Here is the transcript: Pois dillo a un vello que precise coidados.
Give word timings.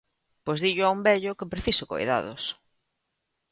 Pois 0.45 0.59
dillo 0.65 0.83
a 0.85 0.93
un 0.95 0.99
vello 1.07 1.37
que 1.37 1.51
precise 1.53 1.87
coidados. 1.91 2.41